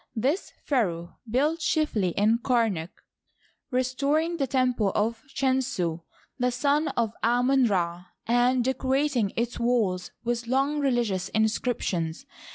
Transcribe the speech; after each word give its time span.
This 0.15 0.51
pharaoh 0.65 1.19
built 1.29 1.59
chiefly 1.59 2.07
in 2.17 2.39
KamaJc, 2.39 2.89
restoring 3.69 4.37
the 4.37 4.47
temple 4.47 4.91
of 4.95 5.21
Chunsu 5.35 6.01
(the 6.39 6.49
son 6.49 6.87
of 6.97 7.13
Amon 7.23 7.65
Ra) 7.65 8.05
and 8.25 8.65
deco 8.65 8.89
rating 8.89 9.31
its 9.35 9.59
walls 9.59 10.09
with 10.23 10.47
long 10.47 10.79
religious 10.79 11.29
inscriptions. 11.29 12.25